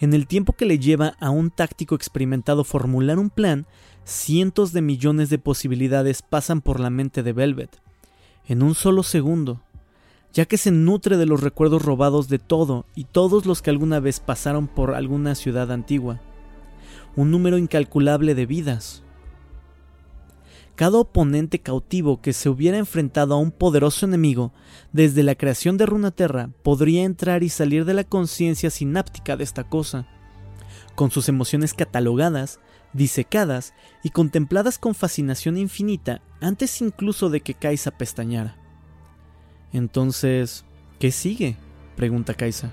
en 0.00 0.12
el 0.12 0.26
tiempo 0.26 0.54
que 0.54 0.66
le 0.66 0.78
lleva 0.78 1.16
a 1.20 1.30
un 1.30 1.50
táctico 1.50 1.94
experimentado 1.94 2.64
formular 2.64 3.18
un 3.18 3.30
plan, 3.30 3.66
cientos 4.08 4.72
de 4.72 4.80
millones 4.80 5.28
de 5.28 5.38
posibilidades 5.38 6.22
pasan 6.22 6.62
por 6.62 6.80
la 6.80 6.90
mente 6.90 7.22
de 7.22 7.32
Velvet. 7.32 7.80
En 8.46 8.62
un 8.62 8.74
solo 8.74 9.02
segundo, 9.02 9.60
ya 10.32 10.46
que 10.46 10.56
se 10.56 10.70
nutre 10.70 11.16
de 11.18 11.26
los 11.26 11.42
recuerdos 11.42 11.82
robados 11.82 12.28
de 12.28 12.38
todo 12.38 12.86
y 12.94 13.04
todos 13.04 13.44
los 13.44 13.60
que 13.60 13.70
alguna 13.70 14.00
vez 14.00 14.20
pasaron 14.20 14.66
por 14.66 14.94
alguna 14.94 15.34
ciudad 15.34 15.70
antigua. 15.70 16.20
Un 17.16 17.30
número 17.30 17.58
incalculable 17.58 18.34
de 18.34 18.46
vidas. 18.46 19.02
Cada 20.74 20.98
oponente 20.98 21.58
cautivo 21.58 22.22
que 22.22 22.32
se 22.32 22.48
hubiera 22.48 22.78
enfrentado 22.78 23.34
a 23.34 23.38
un 23.38 23.50
poderoso 23.50 24.06
enemigo 24.06 24.52
desde 24.92 25.22
la 25.22 25.34
creación 25.34 25.76
de 25.76 25.86
Runaterra 25.86 26.50
podría 26.62 27.02
entrar 27.02 27.42
y 27.42 27.48
salir 27.48 27.84
de 27.84 27.94
la 27.94 28.04
conciencia 28.04 28.70
sináptica 28.70 29.36
de 29.36 29.44
esta 29.44 29.64
cosa, 29.64 30.06
con 30.98 31.12
sus 31.12 31.28
emociones 31.28 31.74
catalogadas, 31.74 32.58
disecadas 32.92 33.72
y 34.02 34.10
contempladas 34.10 34.78
con 34.78 34.96
fascinación 34.96 35.56
infinita 35.56 36.22
antes 36.40 36.80
incluso 36.80 37.30
de 37.30 37.40
que 37.40 37.54
Kaisa 37.54 37.92
pestañara. 37.92 38.56
Entonces, 39.72 40.64
¿qué 40.98 41.12
sigue? 41.12 41.56
pregunta 41.94 42.34
Kaisa. 42.34 42.72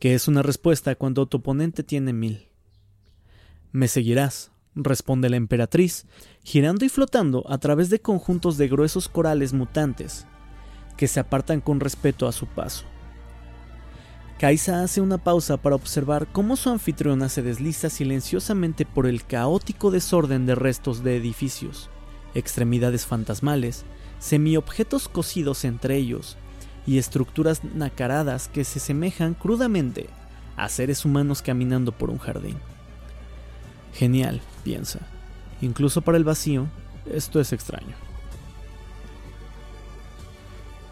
Que 0.00 0.14
es 0.14 0.26
una 0.26 0.42
respuesta 0.42 0.96
cuando 0.96 1.26
tu 1.26 1.36
oponente 1.36 1.84
tiene 1.84 2.12
mil. 2.12 2.48
Me 3.70 3.86
seguirás, 3.86 4.50
responde 4.74 5.30
la 5.30 5.36
emperatriz, 5.36 6.04
girando 6.42 6.84
y 6.84 6.88
flotando 6.88 7.44
a 7.48 7.58
través 7.58 7.90
de 7.90 8.00
conjuntos 8.00 8.58
de 8.58 8.66
gruesos 8.66 9.08
corales 9.08 9.52
mutantes, 9.52 10.26
que 10.96 11.06
se 11.06 11.20
apartan 11.20 11.60
con 11.60 11.78
respeto 11.78 12.26
a 12.26 12.32
su 12.32 12.48
paso. 12.48 12.86
Kaisa 14.38 14.82
hace 14.82 15.00
una 15.00 15.16
pausa 15.16 15.56
para 15.56 15.76
observar 15.76 16.26
cómo 16.30 16.56
su 16.56 16.68
anfitriona 16.68 17.30
se 17.30 17.40
desliza 17.40 17.88
silenciosamente 17.88 18.84
por 18.84 19.06
el 19.06 19.24
caótico 19.24 19.90
desorden 19.90 20.44
de 20.44 20.54
restos 20.54 21.02
de 21.02 21.16
edificios, 21.16 21.88
extremidades 22.34 23.06
fantasmales, 23.06 23.86
semiobjetos 24.18 25.08
cosidos 25.08 25.64
entre 25.64 25.96
ellos 25.96 26.36
y 26.86 26.98
estructuras 26.98 27.64
nacaradas 27.64 28.48
que 28.48 28.64
se 28.64 28.78
semejan 28.78 29.32
crudamente 29.32 30.10
a 30.56 30.68
seres 30.68 31.06
humanos 31.06 31.40
caminando 31.40 31.92
por 31.92 32.10
un 32.10 32.18
jardín. 32.18 32.58
Genial, 33.94 34.42
piensa. 34.62 35.00
Incluso 35.62 36.02
para 36.02 36.18
el 36.18 36.24
vacío, 36.24 36.66
esto 37.10 37.40
es 37.40 37.54
extraño. 37.54 37.96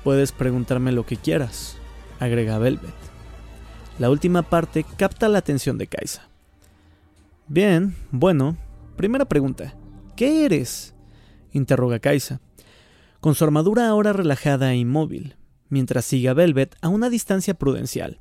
Puedes 0.03 0.33
preguntarme 0.33 0.93
lo 0.93 1.05
que 1.05 1.19
quieras, 1.19 1.77
agrega 2.21 2.57
Velvet. 2.57 3.14
La 3.99 4.11
última 4.11 4.43
parte 4.43 4.85
capta 4.97 5.29
la 5.29 5.39
atención 5.39 5.79
de 5.79 5.87
Kaisa. 5.87 6.29
Bien, 7.47 7.95
bueno, 8.11 8.57
primera 8.97 9.25
pregunta. 9.25 9.75
¿Qué 10.17 10.45
eres? 10.45 10.95
interroga 11.53 12.01
Kaisa 12.01 12.41
con 13.25 13.35
su 13.35 13.43
armadura 13.43 13.89
ahora 13.89 14.13
relajada 14.13 14.75
e 14.75 14.77
inmóvil, 14.77 15.37
mientras 15.71 16.05
sigue 16.05 16.29
a 16.29 16.35
Velvet 16.35 16.77
a 16.83 16.91
una 16.91 17.09
distancia 17.09 17.55
prudencial. 17.55 18.21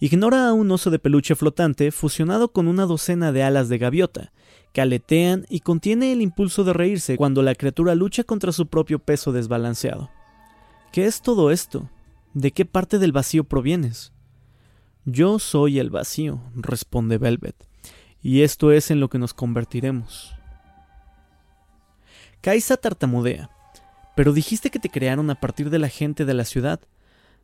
Ignora 0.00 0.48
a 0.48 0.52
un 0.52 0.68
oso 0.72 0.90
de 0.90 0.98
peluche 0.98 1.36
flotante 1.36 1.92
fusionado 1.92 2.48
con 2.48 2.66
una 2.66 2.86
docena 2.86 3.30
de 3.30 3.44
alas 3.44 3.68
de 3.68 3.78
gaviota, 3.78 4.32
que 4.72 4.80
aletean 4.80 5.46
y 5.48 5.60
contiene 5.60 6.10
el 6.10 6.22
impulso 6.22 6.64
de 6.64 6.72
reírse 6.72 7.16
cuando 7.16 7.44
la 7.44 7.54
criatura 7.54 7.94
lucha 7.94 8.24
contra 8.24 8.50
su 8.50 8.66
propio 8.66 8.98
peso 8.98 9.30
desbalanceado. 9.30 10.10
¿Qué 10.90 11.06
es 11.06 11.22
todo 11.22 11.52
esto? 11.52 11.88
¿De 12.34 12.50
qué 12.50 12.64
parte 12.64 12.98
del 12.98 13.12
vacío 13.12 13.44
provienes? 13.44 14.12
Yo 15.08 15.38
soy 15.38 15.78
el 15.78 15.88
vacío, 15.88 16.40
responde 16.56 17.16
Velvet, 17.16 17.54
y 18.20 18.42
esto 18.42 18.72
es 18.72 18.90
en 18.90 18.98
lo 18.98 19.08
que 19.08 19.18
nos 19.18 19.34
convertiremos. 19.34 20.34
Kaisa 22.40 22.76
tartamudea, 22.76 23.48
pero 24.16 24.32
dijiste 24.32 24.68
que 24.68 24.80
te 24.80 24.90
crearon 24.90 25.30
a 25.30 25.36
partir 25.36 25.70
de 25.70 25.78
la 25.78 25.88
gente 25.88 26.24
de 26.24 26.34
la 26.34 26.44
ciudad. 26.44 26.80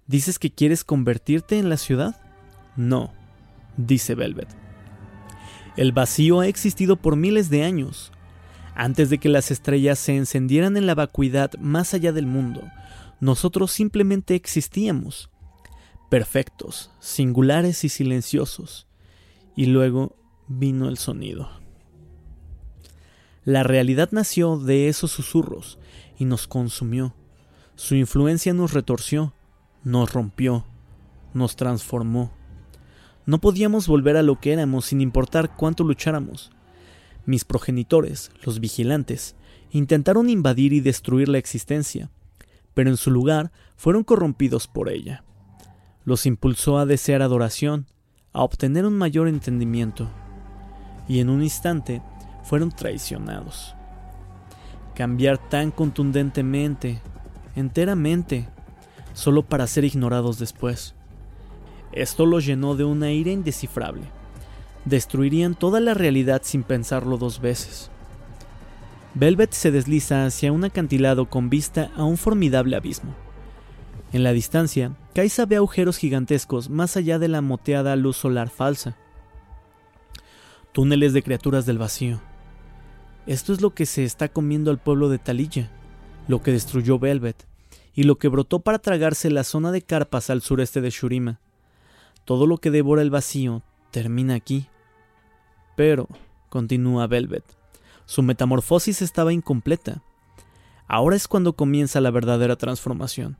¿Dices 0.08 0.40
que 0.40 0.50
quieres 0.50 0.82
convertirte 0.82 1.60
en 1.60 1.68
la 1.68 1.76
ciudad? 1.76 2.20
No, 2.74 3.12
dice 3.76 4.16
Velvet. 4.16 4.48
El 5.76 5.92
vacío 5.92 6.40
ha 6.40 6.48
existido 6.48 6.96
por 6.96 7.14
miles 7.14 7.48
de 7.48 7.62
años. 7.62 8.10
Antes 8.74 9.08
de 9.08 9.18
que 9.18 9.28
las 9.28 9.52
estrellas 9.52 10.00
se 10.00 10.16
encendieran 10.16 10.76
en 10.76 10.86
la 10.86 10.96
vacuidad 10.96 11.52
más 11.60 11.94
allá 11.94 12.10
del 12.10 12.26
mundo, 12.26 12.62
nosotros 13.20 13.70
simplemente 13.70 14.34
existíamos, 14.34 15.30
perfectos, 16.12 16.90
singulares 17.00 17.84
y 17.84 17.88
silenciosos. 17.88 18.86
Y 19.56 19.64
luego 19.64 20.14
vino 20.46 20.90
el 20.90 20.98
sonido. 20.98 21.48
La 23.46 23.62
realidad 23.62 24.10
nació 24.12 24.58
de 24.58 24.88
esos 24.88 25.10
susurros, 25.10 25.78
y 26.18 26.26
nos 26.26 26.46
consumió. 26.46 27.14
Su 27.76 27.94
influencia 27.94 28.52
nos 28.52 28.74
retorció, 28.74 29.32
nos 29.84 30.12
rompió, 30.12 30.66
nos 31.32 31.56
transformó. 31.56 32.30
No 33.24 33.40
podíamos 33.40 33.88
volver 33.88 34.18
a 34.18 34.22
lo 34.22 34.38
que 34.38 34.52
éramos 34.52 34.84
sin 34.84 35.00
importar 35.00 35.56
cuánto 35.56 35.82
lucháramos. 35.82 36.50
Mis 37.24 37.46
progenitores, 37.46 38.32
los 38.42 38.60
vigilantes, 38.60 39.34
intentaron 39.70 40.28
invadir 40.28 40.74
y 40.74 40.80
destruir 40.80 41.30
la 41.30 41.38
existencia, 41.38 42.10
pero 42.74 42.90
en 42.90 42.98
su 42.98 43.10
lugar 43.10 43.50
fueron 43.76 44.04
corrompidos 44.04 44.66
por 44.68 44.90
ella. 44.90 45.24
Los 46.04 46.26
impulsó 46.26 46.78
a 46.78 46.86
desear 46.86 47.22
adoración, 47.22 47.86
a 48.32 48.42
obtener 48.42 48.86
un 48.86 48.96
mayor 48.96 49.28
entendimiento, 49.28 50.08
y 51.08 51.20
en 51.20 51.30
un 51.30 51.42
instante 51.42 52.02
fueron 52.42 52.70
traicionados 52.70 53.74
cambiar 54.94 55.38
tan 55.38 55.70
contundentemente, 55.70 57.00
enteramente, 57.56 58.48
solo 59.14 59.42
para 59.42 59.66
ser 59.66 59.84
ignorados 59.84 60.38
después. 60.38 60.94
Esto 61.92 62.26
los 62.26 62.46
llenó 62.46 62.74
de 62.74 62.84
una 62.84 63.12
ira 63.12 63.30
indescifrable. 63.30 64.02
Destruirían 64.84 65.54
toda 65.54 65.80
la 65.80 65.94
realidad 65.94 66.42
sin 66.44 66.62
pensarlo 66.62 67.18
dos 67.18 67.40
veces. 67.40 67.90
Velvet 69.14 69.52
se 69.52 69.70
desliza 69.70 70.24
hacia 70.24 70.52
un 70.52 70.64
acantilado 70.64 71.28
con 71.28 71.50
vista 71.50 71.90
a 71.96 72.04
un 72.04 72.16
formidable 72.16 72.76
abismo. 72.76 73.14
En 74.12 74.22
la 74.22 74.32
distancia, 74.32 74.92
Kaisa 75.14 75.46
ve 75.46 75.56
agujeros 75.56 75.96
gigantescos 75.96 76.70
más 76.70 76.96
allá 76.96 77.18
de 77.18 77.28
la 77.28 77.40
moteada 77.40 77.96
luz 77.96 78.16
solar 78.16 78.50
falsa. 78.50 78.96
Túneles 80.72 81.12
de 81.12 81.22
criaturas 81.22 81.66
del 81.66 81.78
vacío 81.78 82.20
esto 83.26 83.52
es 83.52 83.60
lo 83.60 83.70
que 83.70 83.86
se 83.86 84.02
está 84.02 84.28
comiendo 84.28 84.70
al 84.72 84.78
pueblo 84.78 85.08
de 85.08 85.18
Talilla, 85.18 85.70
lo 86.26 86.42
que 86.42 86.50
destruyó 86.50 86.98
Velvet, 86.98 87.46
y 87.94 88.02
lo 88.02 88.16
que 88.16 88.26
brotó 88.26 88.60
para 88.60 88.80
tragarse 88.80 89.30
la 89.30 89.44
zona 89.44 89.70
de 89.70 89.82
carpas 89.82 90.28
al 90.28 90.42
sureste 90.42 90.80
de 90.80 90.90
Shurima. 90.90 91.40
Todo 92.24 92.46
lo 92.46 92.58
que 92.58 92.72
devora 92.72 93.02
el 93.02 93.10
vacío 93.10 93.62
termina 93.92 94.34
aquí. 94.34 94.66
Pero, 95.76 96.08
continúa 96.48 97.06
Velvet, 97.06 97.44
su 98.06 98.22
metamorfosis 98.22 99.02
estaba 99.02 99.32
incompleta. 99.32 100.02
Ahora 100.88 101.14
es 101.14 101.28
cuando 101.28 101.52
comienza 101.52 102.00
la 102.00 102.10
verdadera 102.10 102.56
transformación, 102.56 103.38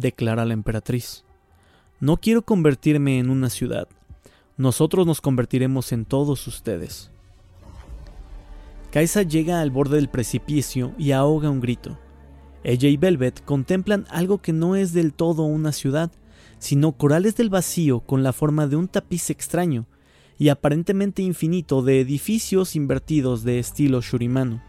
declara 0.00 0.44
la 0.44 0.54
emperatriz. 0.54 1.24
No 2.00 2.16
quiero 2.16 2.42
convertirme 2.42 3.18
en 3.18 3.30
una 3.30 3.50
ciudad. 3.50 3.88
Nosotros 4.56 5.06
nos 5.06 5.20
convertiremos 5.20 5.92
en 5.92 6.04
todos 6.04 6.46
ustedes. 6.46 7.10
Kaisa 8.90 9.22
llega 9.22 9.60
al 9.60 9.70
borde 9.70 9.96
del 9.96 10.08
precipicio 10.08 10.92
y 10.98 11.12
ahoga 11.12 11.48
un 11.50 11.60
grito. 11.60 11.98
Ella 12.64 12.88
y 12.88 12.96
Velvet 12.96 13.44
contemplan 13.44 14.06
algo 14.10 14.38
que 14.38 14.52
no 14.52 14.76
es 14.76 14.92
del 14.92 15.12
todo 15.12 15.44
una 15.44 15.72
ciudad, 15.72 16.10
sino 16.58 16.92
corales 16.92 17.36
del 17.36 17.50
vacío 17.50 18.00
con 18.00 18.22
la 18.22 18.32
forma 18.32 18.66
de 18.66 18.76
un 18.76 18.88
tapiz 18.88 19.30
extraño 19.30 19.86
y 20.38 20.48
aparentemente 20.48 21.22
infinito 21.22 21.82
de 21.82 22.00
edificios 22.00 22.74
invertidos 22.74 23.44
de 23.44 23.58
estilo 23.58 24.02
shurimano. 24.02 24.62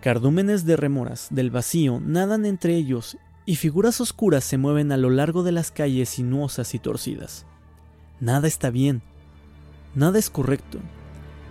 Cardúmenes 0.00 0.64
de 0.64 0.76
remoras 0.76 1.28
del 1.30 1.50
vacío 1.50 2.00
nadan 2.00 2.46
entre 2.46 2.76
ellos 2.76 3.18
y 3.48 3.56
figuras 3.56 4.02
oscuras 4.02 4.44
se 4.44 4.58
mueven 4.58 4.92
a 4.92 4.98
lo 4.98 5.08
largo 5.08 5.42
de 5.42 5.52
las 5.52 5.70
calles 5.70 6.10
sinuosas 6.10 6.74
y 6.74 6.78
torcidas. 6.78 7.46
Nada 8.20 8.46
está 8.46 8.68
bien, 8.68 9.00
nada 9.94 10.18
es 10.18 10.28
correcto, 10.28 10.80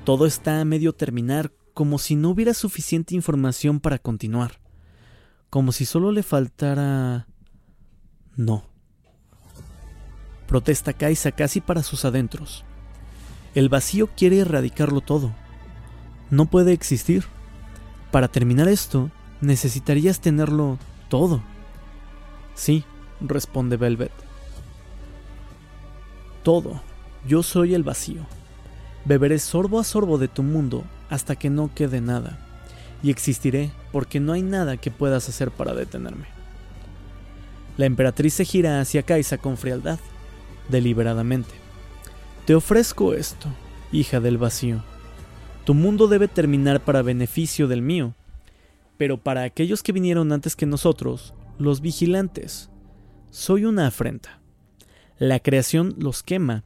todo 0.06 0.28
está 0.28 0.62
a 0.62 0.64
medio 0.64 0.94
terminar 0.94 1.52
como 1.74 1.98
si 1.98 2.16
no 2.16 2.30
hubiera 2.30 2.54
suficiente 2.54 3.16
información 3.16 3.80
para 3.80 3.98
continuar, 3.98 4.60
como 5.50 5.72
si 5.72 5.86
solo 5.86 6.12
le 6.12 6.22
faltara... 6.22 7.26
No. 8.36 8.66
Protesta 10.46 10.94
Kaisa 10.94 11.32
casi 11.32 11.62
para 11.62 11.82
sus 11.82 12.06
adentros. 12.06 12.64
El 13.56 13.70
vacío 13.70 14.08
quiere 14.16 14.38
erradicarlo 14.38 15.02
todo. 15.02 15.34
No 16.30 16.46
puede 16.46 16.74
existir. 16.74 17.26
Para 18.12 18.28
terminar 18.28 18.68
esto, 18.68 19.10
necesitarías 19.42 20.22
tenerlo 20.22 20.78
todo. 21.10 21.42
Sí, 22.58 22.84
responde 23.22 23.78
Velvet. 23.78 24.12
Todo. 26.44 26.82
Yo 27.28 27.44
soy 27.44 27.76
el 27.76 27.84
vacío. 27.84 28.22
Beberé 29.06 29.38
sorbo 29.38 29.80
a 29.80 29.84
sorbo 29.84 30.18
de 30.18 30.28
tu 30.28 30.44
mundo 30.44 30.84
hasta 31.10 31.36
que 31.36 31.50
no 31.50 31.70
quede 31.74 32.02
nada, 32.02 32.40
y 33.04 33.12
existiré 33.12 33.72
porque 33.92 34.20
no 34.20 34.34
hay 34.34 34.42
nada 34.42 34.78
que 34.78 34.92
puedas 34.92 35.30
hacer 35.30 35.52
para 35.52 35.74
detenerme. 35.74 36.26
La 37.78 37.86
emperatriz 37.86 38.34
se 38.34 38.44
gira 38.44 38.82
hacia 38.82 39.04
Kaisa 39.04 39.38
con 39.38 39.58
frialdad, 39.58 40.00
deliberadamente. 40.68 41.54
Te 42.46 42.56
ofrezco 42.56 43.14
esto, 43.14 43.50
hija 43.92 44.20
del 44.20 44.38
vacío. 44.38 44.84
Tu 45.64 45.74
mundo 45.74 46.08
debe 46.08 46.28
terminar 46.28 46.84
para 46.84 47.04
beneficio 47.04 47.68
del 47.68 47.82
mío, 47.82 48.16
pero 48.98 49.18
para 49.18 49.44
aquellos 49.44 49.84
que 49.84 49.92
vinieron 49.92 50.32
antes 50.32 50.56
que 50.56 50.66
nosotros, 50.66 51.34
los 51.60 51.82
vigilantes, 51.82 52.70
soy 53.32 53.66
una 53.66 53.88
afrenta. 53.88 54.42
La 55.18 55.40
creación 55.40 55.96
los 55.98 56.22
quema 56.22 56.64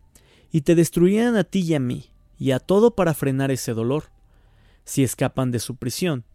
y 0.52 0.62
te 0.62 0.76
destruirán 0.76 1.36
a 1.38 1.44
ti 1.44 1.62
y 1.62 1.76
a 1.76 1.80
mí, 1.80 2.12
y 2.38 2.52
a 2.52 2.60
todo 2.60 2.96
para 2.96 3.14
frenar 3.14 3.52
ese 3.52 3.74
dolor. 3.74 4.06
Si 4.84 5.04
escapan 5.04 5.52
de 5.52 5.60
su 5.60 5.76
prisión, 5.76 6.26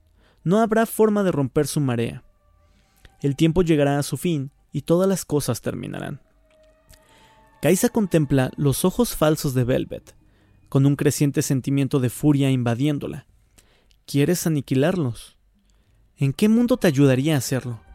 no 0.42 0.60
habrá 0.60 0.86
forma 0.86 1.22
de 1.22 1.32
romper 1.32 1.66
su 1.66 1.80
marea. 1.80 2.24
El 3.20 3.36
tiempo 3.36 3.62
llegará 3.62 3.98
a 3.98 4.02
su 4.02 4.16
fin 4.16 4.50
y 4.72 4.82
todas 4.82 5.08
las 5.08 5.24
cosas 5.24 5.60
terminarán. 5.60 6.20
Kaisa 7.60 7.88
contempla 7.88 8.50
los 8.56 8.84
ojos 8.84 9.16
falsos 9.16 9.52
de 9.54 9.64
Velvet, 9.64 10.14
con 10.68 10.86
un 10.86 10.96
creciente 10.96 11.42
sentimiento 11.42 12.00
de 12.00 12.10
furia 12.10 12.50
invadiéndola. 12.50 13.26
¿Quieres 14.06 14.46
aniquilarlos? 14.46 15.36
¿En 16.16 16.32
qué 16.32 16.48
mundo 16.48 16.76
te 16.76 16.86
ayudaría 16.86 17.34
a 17.34 17.38
hacerlo? 17.38 17.85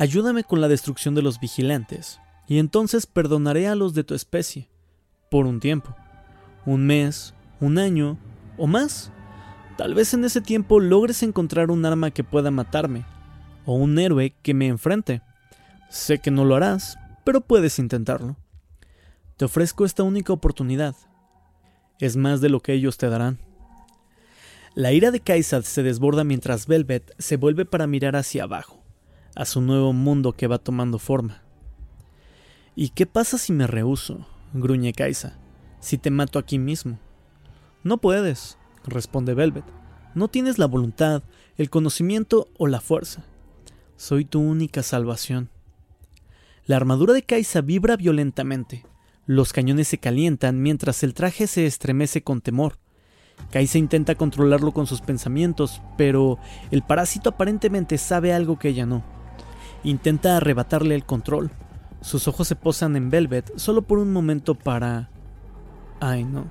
Ayúdame 0.00 0.44
con 0.44 0.62
la 0.62 0.68
destrucción 0.68 1.14
de 1.14 1.20
los 1.20 1.40
vigilantes, 1.40 2.20
y 2.48 2.58
entonces 2.58 3.04
perdonaré 3.04 3.68
a 3.68 3.74
los 3.74 3.92
de 3.92 4.02
tu 4.02 4.14
especie 4.14 4.70
por 5.30 5.44
un 5.44 5.60
tiempo, 5.60 5.94
un 6.64 6.86
mes, 6.86 7.34
un 7.60 7.76
año 7.76 8.16
o 8.56 8.66
más. 8.66 9.12
Tal 9.76 9.92
vez 9.92 10.14
en 10.14 10.24
ese 10.24 10.40
tiempo 10.40 10.80
logres 10.80 11.22
encontrar 11.22 11.70
un 11.70 11.84
arma 11.84 12.12
que 12.12 12.24
pueda 12.24 12.50
matarme, 12.50 13.04
o 13.66 13.74
un 13.74 13.98
héroe 13.98 14.32
que 14.42 14.54
me 14.54 14.68
enfrente. 14.68 15.20
Sé 15.90 16.18
que 16.18 16.30
no 16.30 16.46
lo 16.46 16.56
harás, 16.56 16.96
pero 17.22 17.42
puedes 17.42 17.78
intentarlo. 17.78 18.38
Te 19.36 19.44
ofrezco 19.44 19.84
esta 19.84 20.02
única 20.02 20.32
oportunidad. 20.32 20.96
Es 21.98 22.16
más 22.16 22.40
de 22.40 22.48
lo 22.48 22.60
que 22.60 22.72
ellos 22.72 22.96
te 22.96 23.10
darán. 23.10 23.38
La 24.74 24.92
ira 24.92 25.10
de 25.10 25.20
Kaisad 25.20 25.64
se 25.64 25.82
desborda 25.82 26.24
mientras 26.24 26.66
Velvet 26.66 27.14
se 27.18 27.36
vuelve 27.36 27.66
para 27.66 27.86
mirar 27.86 28.16
hacia 28.16 28.44
abajo, 28.44 28.79
a 29.34 29.44
su 29.44 29.60
nuevo 29.60 29.92
mundo 29.92 30.32
que 30.32 30.46
va 30.46 30.58
tomando 30.58 30.98
forma. 30.98 31.42
¿Y 32.74 32.90
qué 32.90 33.06
pasa 33.06 33.38
si 33.38 33.52
me 33.52 33.66
rehuso? 33.66 34.26
gruñe 34.52 34.92
Kaisa. 34.92 35.38
Si 35.80 35.98
te 35.98 36.10
mato 36.10 36.38
aquí 36.38 36.58
mismo. 36.58 36.98
No 37.82 37.98
puedes, 37.98 38.58
responde 38.84 39.34
Velvet. 39.34 39.64
No 40.14 40.28
tienes 40.28 40.58
la 40.58 40.66
voluntad, 40.66 41.22
el 41.56 41.70
conocimiento 41.70 42.48
o 42.58 42.66
la 42.66 42.80
fuerza. 42.80 43.24
Soy 43.96 44.24
tu 44.24 44.40
única 44.40 44.82
salvación. 44.82 45.50
La 46.66 46.76
armadura 46.76 47.12
de 47.12 47.22
Kaisa 47.22 47.60
vibra 47.60 47.96
violentamente. 47.96 48.84
Los 49.26 49.52
cañones 49.52 49.88
se 49.88 49.98
calientan 49.98 50.62
mientras 50.62 51.02
el 51.02 51.14
traje 51.14 51.46
se 51.46 51.66
estremece 51.66 52.22
con 52.22 52.40
temor. 52.40 52.78
Kaisa 53.50 53.78
intenta 53.78 54.14
controlarlo 54.14 54.72
con 54.72 54.86
sus 54.86 55.00
pensamientos, 55.00 55.80
pero 55.96 56.38
el 56.70 56.82
parásito 56.82 57.30
aparentemente 57.30 57.98
sabe 57.98 58.32
algo 58.32 58.58
que 58.58 58.68
ella 58.68 58.86
no. 58.86 59.02
Intenta 59.82 60.36
arrebatarle 60.36 60.94
el 60.94 61.04
control, 61.04 61.50
sus 62.02 62.28
ojos 62.28 62.48
se 62.48 62.56
posan 62.56 62.96
en 62.96 63.10
Velvet 63.10 63.52
solo 63.56 63.82
por 63.82 63.98
un 63.98 64.12
momento 64.12 64.54
para... 64.54 65.10
Ay, 66.00 66.24
no. 66.24 66.46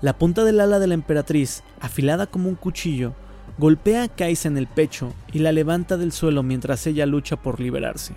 La 0.00 0.18
punta 0.18 0.44
del 0.44 0.60
ala 0.60 0.78
de 0.78 0.86
la 0.86 0.94
emperatriz, 0.94 1.62
afilada 1.80 2.26
como 2.26 2.48
un 2.48 2.54
cuchillo, 2.54 3.14
golpea 3.58 4.04
a 4.04 4.08
Kaisa 4.08 4.48
en 4.48 4.58
el 4.58 4.66
pecho 4.66 5.12
y 5.32 5.38
la 5.38 5.52
levanta 5.52 5.96
del 5.96 6.12
suelo 6.12 6.42
mientras 6.42 6.86
ella 6.86 7.06
lucha 7.06 7.36
por 7.36 7.60
liberarse. 7.60 8.14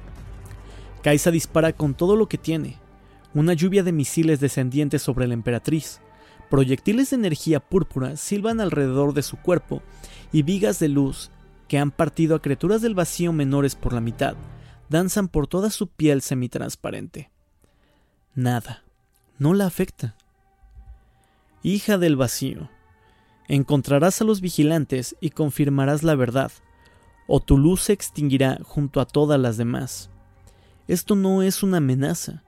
Kaisa 1.04 1.32
dispara 1.32 1.74
con 1.74 1.94
todo 1.94 2.16
lo 2.16 2.28
que 2.28 2.38
tiene, 2.38 2.78
una 3.34 3.54
lluvia 3.54 3.84
de 3.84 3.92
misiles 3.92 4.40
descendientes 4.40 5.02
sobre 5.02 5.28
la 5.28 5.34
emperatriz, 5.34 6.02
proyectiles 6.50 7.10
de 7.10 7.18
energía 7.18 7.60
púrpura 7.60 8.16
silban 8.16 8.62
alrededor 8.62 9.14
de 9.14 9.22
su 9.22 9.38
cuerpo 9.38 9.82
y 10.32 10.44
vigas 10.44 10.80
de 10.80 10.88
luz 10.88 11.30
que 11.68 11.78
han 11.78 11.92
partido 11.92 12.36
a 12.36 12.42
criaturas 12.42 12.82
del 12.82 12.96
vacío 12.96 13.34
menores 13.34 13.76
por 13.76 13.94
la 13.94 14.02
mitad, 14.02 14.36
danzan 14.90 15.28
por 15.28 15.48
toda 15.48 15.70
su 15.70 15.88
piel 15.88 16.22
semitransparente. 16.22 17.32
Nada, 18.36 18.84
no 19.38 19.54
la 19.54 19.66
afecta. 19.66 20.16
Hija 21.64 21.98
del 21.98 22.16
vacío, 22.16 22.70
encontrarás 23.48 24.22
a 24.22 24.26
los 24.26 24.42
vigilantes 24.42 25.16
y 25.20 25.32
confirmarás 25.32 26.04
la 26.04 26.16
verdad, 26.16 26.52
o 27.28 27.40
tu 27.42 27.58
luz 27.58 27.84
se 27.84 27.94
extinguirá 27.94 28.60
junto 28.64 29.02
a 29.02 29.06
todas 29.06 29.40
las 29.40 29.58
demás. 29.58 30.10
Esto 30.88 31.16
no 31.16 31.42
es 31.42 31.64
una 31.64 31.78
amenaza, 31.78 32.44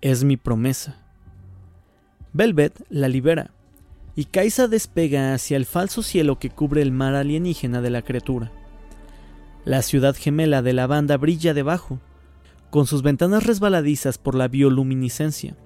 es 0.00 0.22
mi 0.22 0.36
promesa. 0.36 1.00
Velvet 2.32 2.84
la 2.90 3.08
libera, 3.08 3.50
y 4.16 4.26
Kaisa 4.26 4.68
despega 4.68 5.34
hacia 5.34 5.56
el 5.56 5.66
falso 5.66 6.02
cielo 6.02 6.38
que 6.38 6.50
cubre 6.50 6.82
el 6.82 6.92
mar 6.92 7.14
alienígena 7.14 7.80
de 7.80 7.90
la 7.90 8.02
criatura. 8.02 8.52
La 9.64 9.82
ciudad 9.82 10.14
gemela 10.14 10.62
de 10.62 10.72
la 10.72 10.86
banda 10.86 11.16
brilla 11.16 11.54
debajo, 11.54 12.00
con 12.70 12.86
sus 12.86 13.02
ventanas 13.02 13.44
resbaladizas 13.44 14.18
por 14.18 14.34
la 14.34 14.48
bioluminiscencia, 14.48 15.56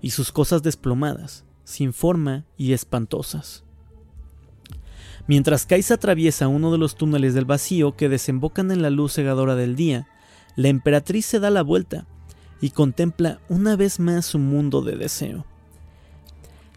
y 0.00 0.10
sus 0.10 0.32
cosas 0.32 0.62
desplomadas, 0.62 1.44
sin 1.64 1.92
forma 1.92 2.44
y 2.56 2.72
espantosas. 2.72 3.64
Mientras 5.26 5.64
Kaisa 5.64 5.94
atraviesa 5.94 6.48
uno 6.48 6.70
de 6.70 6.78
los 6.78 6.96
túneles 6.96 7.34
del 7.34 7.46
vacío 7.46 7.96
que 7.96 8.10
desembocan 8.10 8.70
en 8.70 8.82
la 8.82 8.90
luz 8.90 9.14
cegadora 9.14 9.54
del 9.54 9.74
día, 9.74 10.06
la 10.56 10.68
emperatriz 10.68 11.24
se 11.26 11.40
da 11.40 11.50
la 11.50 11.62
vuelta 11.62 12.06
y 12.60 12.70
contempla 12.70 13.40
una 13.48 13.76
vez 13.76 13.98
más 13.98 14.26
su 14.26 14.38
mundo 14.38 14.82
de 14.82 14.96
deseo. 14.96 15.46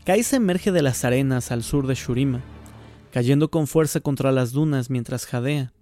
Kaisa 0.08 0.38
emerge 0.38 0.72
de 0.72 0.82
las 0.82 1.04
arenas 1.04 1.52
al 1.52 1.64
sur 1.64 1.86
de 1.86 1.94
Shurima, 1.94 2.40
cayendo 3.12 3.52
con 3.52 3.68
fuerza 3.68 4.00
contra 4.00 4.32
las 4.32 4.54
dunas 4.54 4.90
mientras 4.90 5.26
jadea, 5.26 5.74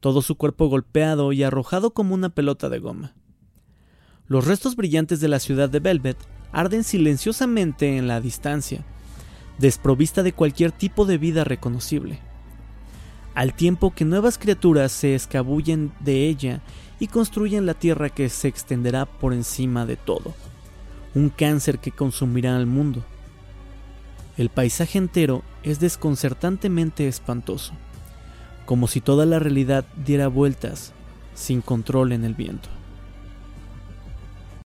todo 0.00 0.20
su 0.20 0.34
cuerpo 0.34 0.66
golpeado 0.66 1.32
y 1.32 1.42
arrojado 1.42 1.94
como 1.94 2.14
una 2.14 2.28
pelota 2.28 2.68
de 2.68 2.78
goma. 2.78 3.14
Los 4.26 4.46
restos 4.46 4.76
brillantes 4.76 5.20
de 5.20 5.28
la 5.28 5.38
ciudad 5.38 5.70
de 5.70 5.80
Velvet 5.80 6.18
arden 6.52 6.84
silenciosamente 6.84 7.96
en 7.96 8.06
la 8.06 8.20
distancia, 8.20 8.84
desprovista 9.56 10.22
de 10.22 10.34
cualquier 10.34 10.70
tipo 10.70 11.06
de 11.06 11.16
vida 11.16 11.42
reconocible, 11.44 12.18
al 13.34 13.54
tiempo 13.54 13.94
que 13.94 14.04
nuevas 14.04 14.36
criaturas 14.36 14.92
se 14.92 15.14
escabullen 15.14 15.90
de 16.00 16.28
ella 16.28 16.60
y 17.00 17.06
construyen 17.06 17.64
la 17.64 17.72
tierra 17.72 18.10
que 18.10 18.28
se 18.28 18.46
extenderá 18.46 19.06
por 19.06 19.32
encima 19.32 19.86
de 19.86 19.96
todo, 19.96 20.34
un 21.14 21.30
cáncer 21.30 21.78
que 21.78 21.92
consumirá 21.92 22.54
al 22.54 22.66
mundo. 22.66 23.02
El 24.38 24.48
paisaje 24.48 24.96
entero 24.96 25.42
es 25.62 25.80
desconcertantemente 25.80 27.08
espantoso 27.08 27.74
como 28.68 28.86
si 28.86 29.00
toda 29.00 29.24
la 29.24 29.38
realidad 29.38 29.86
diera 30.04 30.28
vueltas 30.28 30.92
sin 31.34 31.62
control 31.62 32.12
en 32.12 32.22
el 32.24 32.34
viento. 32.34 32.68